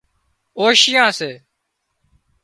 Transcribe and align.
اوشيئان 0.59 1.09
سي 1.19 1.31